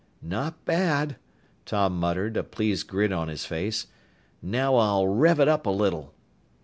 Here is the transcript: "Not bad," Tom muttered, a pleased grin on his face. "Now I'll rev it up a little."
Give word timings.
"Not 0.23 0.65
bad," 0.65 1.17
Tom 1.63 1.99
muttered, 1.99 2.35
a 2.35 2.41
pleased 2.41 2.87
grin 2.87 3.13
on 3.13 3.27
his 3.27 3.45
face. 3.45 3.85
"Now 4.41 4.77
I'll 4.77 5.05
rev 5.05 5.39
it 5.39 5.47
up 5.47 5.67
a 5.67 5.69
little." 5.69 6.15